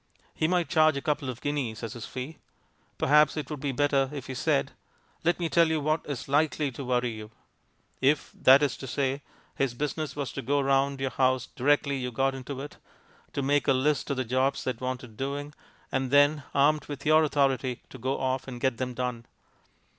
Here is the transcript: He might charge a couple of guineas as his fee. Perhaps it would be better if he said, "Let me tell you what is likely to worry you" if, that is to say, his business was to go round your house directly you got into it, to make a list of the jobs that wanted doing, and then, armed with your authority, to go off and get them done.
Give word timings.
He 0.33 0.47
might 0.47 0.67
charge 0.67 0.97
a 0.97 1.01
couple 1.03 1.29
of 1.29 1.41
guineas 1.41 1.83
as 1.83 1.93
his 1.93 2.07
fee. 2.07 2.39
Perhaps 2.97 3.37
it 3.37 3.51
would 3.51 3.59
be 3.59 3.71
better 3.71 4.09
if 4.11 4.25
he 4.25 4.33
said, 4.33 4.71
"Let 5.23 5.39
me 5.39 5.47
tell 5.47 5.67
you 5.67 5.79
what 5.79 6.01
is 6.07 6.27
likely 6.27 6.71
to 6.71 6.83
worry 6.83 7.11
you" 7.11 7.29
if, 8.01 8.31
that 8.33 8.63
is 8.63 8.75
to 8.77 8.87
say, 8.87 9.21
his 9.53 9.75
business 9.75 10.15
was 10.15 10.31
to 10.31 10.41
go 10.41 10.59
round 10.59 10.99
your 10.99 11.11
house 11.11 11.45
directly 11.55 11.97
you 11.97 12.11
got 12.11 12.33
into 12.33 12.61
it, 12.61 12.77
to 13.33 13.43
make 13.43 13.67
a 13.67 13.73
list 13.73 14.09
of 14.09 14.17
the 14.17 14.25
jobs 14.25 14.63
that 14.63 14.81
wanted 14.81 15.17
doing, 15.17 15.53
and 15.91 16.09
then, 16.09 16.45
armed 16.55 16.85
with 16.85 17.05
your 17.05 17.23
authority, 17.23 17.83
to 17.91 17.99
go 17.99 18.17
off 18.19 18.47
and 18.47 18.59
get 18.59 18.77
them 18.77 18.95
done. 18.95 19.27